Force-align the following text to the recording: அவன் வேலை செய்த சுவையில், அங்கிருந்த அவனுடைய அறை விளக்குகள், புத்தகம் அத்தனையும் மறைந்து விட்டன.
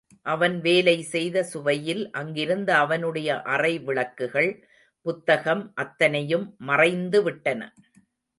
அவன் 0.25 0.55
வேலை 0.61 1.01
செய்த 1.03 1.43
சுவையில், 1.43 2.01
அங்கிருந்த 2.11 2.77
அவனுடைய 2.77 3.41
அறை 3.41 3.79
விளக்குகள், 3.79 4.51
புத்தகம் 5.05 5.71
அத்தனையும் 5.75 6.55
மறைந்து 6.57 7.23
விட்டன. 7.23 7.61